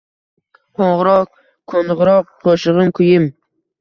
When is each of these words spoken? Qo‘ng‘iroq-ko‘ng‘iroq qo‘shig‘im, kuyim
Qo‘ng‘iroq-ko‘ng‘iroq 0.79 2.33
qo‘shig‘im, 2.47 2.93
kuyim 3.01 3.33